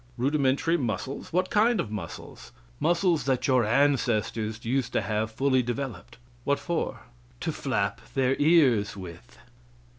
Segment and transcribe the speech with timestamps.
[0.17, 6.17] "Rudimentary muscles." "What kind of muscles?" "Muscles that your ancestors used to have fully developed."
[6.43, 7.01] "What for?"
[7.41, 9.37] "To flap their ears with."